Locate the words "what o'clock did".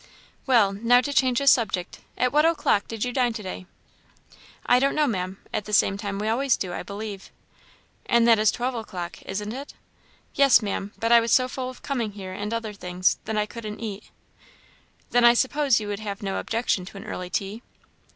2.33-3.03